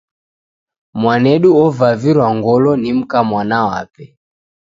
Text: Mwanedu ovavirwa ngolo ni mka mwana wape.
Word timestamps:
Mwanedu 1.01 1.49
ovavirwa 1.63 2.27
ngolo 2.37 2.71
ni 2.81 2.91
mka 2.97 3.19
mwana 3.29 3.59
wape. 3.69 4.05